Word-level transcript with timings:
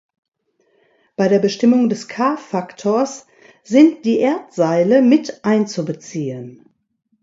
Bei 1.15 1.27
der 1.27 1.37
Bestimmung 1.37 1.87
des 1.87 2.07
K-Faktors 2.07 3.27
sind 3.61 4.03
die 4.03 4.17
Erdseile 4.17 5.03
mit 5.03 5.45
einzubeziehen. 5.45 6.65